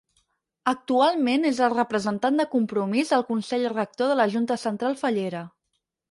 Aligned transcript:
Actualment 0.69 1.43
és 1.49 1.59
el 1.65 1.73
representant 1.73 2.39
de 2.41 2.45
Compromís 2.53 3.11
al 3.17 3.25
Consell 3.27 3.65
Rector 3.73 4.09
de 4.13 4.17
la 4.21 4.25
Junta 4.37 4.57
Central 4.63 4.97
Fallera. 5.03 5.43